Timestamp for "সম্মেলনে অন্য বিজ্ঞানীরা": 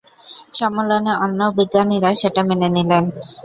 0.53-2.09